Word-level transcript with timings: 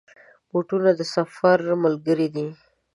بوټونه 0.49 0.91
د 0.99 1.01
سفر 1.15 1.59
ملګري 1.83 2.27
دي. 2.35 2.47